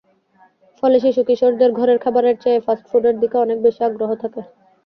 ফলে 0.83 0.97
শিশু-কিশোরদের 0.99 1.71
ঘরের 1.73 1.97
খাবারের 1.99 2.35
চেয়ে 2.43 2.63
ফাস্ট 2.65 2.85
ফুডের 2.89 3.15
দিকে 3.21 3.35
অনেক 3.37 3.57
বেশি 3.65 3.81
আগ্রহ 3.87 4.09
থাকে। 4.23 4.41